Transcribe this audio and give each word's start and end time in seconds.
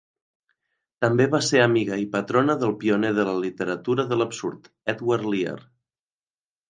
També 1.03 1.27
va 1.35 1.41
ser 1.47 1.59
amiga 1.65 1.99
i 2.03 2.07
patrona 2.15 2.55
del 2.63 2.73
pioner 2.85 3.11
de 3.21 3.27
la 3.29 3.37
literatura 3.43 4.07
de 4.15 4.19
l'absurd, 4.23 4.71
Edward 4.95 5.29
Lear. 5.35 5.59